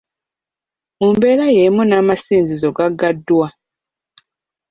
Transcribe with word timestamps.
Mu 0.99 1.07
mbeera 1.15 1.45
y'emu 1.55 1.81
n’amasinzizo 1.85 2.69
gaggaddwa. 2.77 3.47